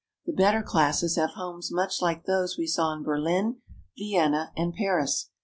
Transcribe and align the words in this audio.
The 0.25 0.33
better 0.33 0.63
classes 0.63 1.15
have 1.17 1.35
homes 1.35 1.71
much 1.71 2.01
like 2.01 2.25
those 2.25 2.57
we 2.57 2.65
saw 2.65 2.91
in 2.93 3.03
Berlin, 3.03 3.57
Vienna, 3.95 4.51
and 4.57 4.73
Paris. 4.73 5.29